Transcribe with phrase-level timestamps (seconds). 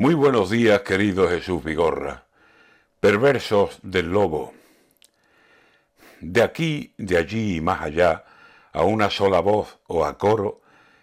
[0.00, 2.24] Muy buenos días, querido Jesús Vigorra.
[3.00, 4.54] Perversos del lobo.
[6.22, 8.24] De aquí, de allí y más allá,
[8.72, 10.62] a una sola voz o a coro,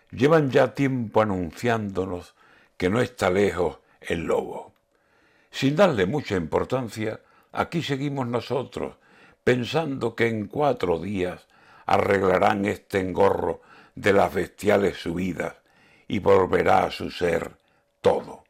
[0.10, 2.33] llevan ya tiempo anunciándonos
[2.75, 4.73] que no está lejos el lobo.
[5.52, 7.21] Sin darle mucha importancia,
[7.52, 8.95] aquí seguimos nosotros,
[9.43, 11.45] pensando que en cuatro días
[11.86, 13.61] arreglarán este engorro
[13.93, 15.54] de las bestiales subidas
[16.07, 17.52] y volverá a su ser
[18.02, 18.46] todo.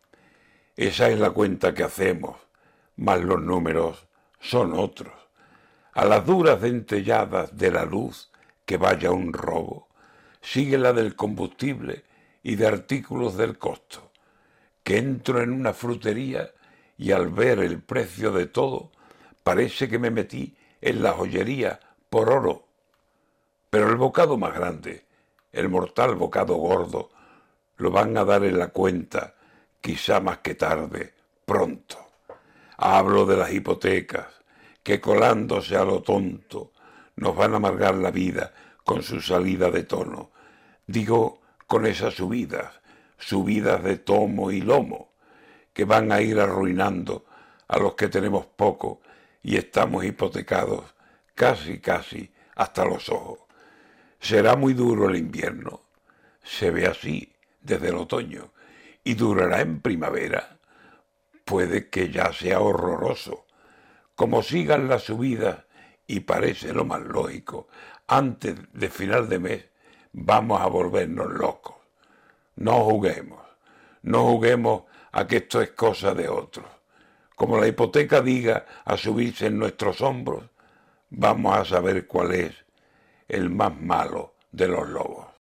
[0.78, 2.38] Esa es la cuenta que hacemos,
[2.98, 4.06] mas los números
[4.40, 5.12] son otros.
[5.94, 8.32] A las duras dentelladas de la luz
[8.64, 9.88] que vaya un robo,
[10.40, 12.04] sigue la del combustible
[12.44, 14.12] y de artículos del costo.
[14.84, 16.52] Que entro en una frutería
[16.96, 18.92] y al ver el precio de todo,
[19.44, 21.80] parece que me metí en la joyería
[22.12, 22.68] por oro.
[23.72, 25.08] Pero el bocado más grande,
[25.52, 27.10] el mortal bocado gordo,
[27.78, 29.34] lo van a dar en la cuenta
[29.88, 31.14] quizá más que tarde,
[31.46, 32.10] pronto.
[32.76, 34.28] Hablo de las hipotecas,
[34.84, 36.74] que colándose a lo tonto
[37.16, 38.54] nos van a amargar la vida
[38.84, 40.32] con su salida de tono.
[40.86, 42.82] Digo, con esas subidas,
[43.18, 45.14] subidas de tomo y lomo,
[45.72, 47.24] que van a ir arruinando
[47.70, 49.00] a los que tenemos poco
[49.42, 50.84] y estamos hipotecados
[51.34, 53.40] casi, casi hasta los ojos.
[54.20, 55.84] Será muy duro el invierno.
[56.44, 58.52] Se ve así desde el otoño
[59.08, 60.60] y durará en primavera,
[61.46, 63.46] puede que ya sea horroroso.
[64.16, 65.64] Como sigan las subidas,
[66.06, 67.70] y parece lo más lógico,
[68.06, 69.66] antes de final de mes
[70.12, 71.78] vamos a volvernos locos.
[72.58, 73.40] No juguemos,
[74.02, 74.84] no juguemos
[75.14, 76.66] a que esto es cosa de otros.
[77.34, 80.44] Como la hipoteca diga a subirse en nuestros hombros,
[81.10, 82.66] vamos a saber cuál es
[83.30, 85.28] el más malo de los lobos.